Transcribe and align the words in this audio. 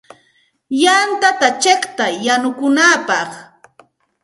Yantata 0.83 1.47
chiqtay 1.61 2.13
yanukunapaq. 2.25 3.31